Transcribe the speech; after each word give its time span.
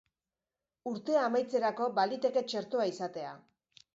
Urtea 0.91 1.19
amaitzerako 1.25 1.89
baliteke 1.99 2.45
txertoa 2.53 2.89
izatea. 2.95 3.37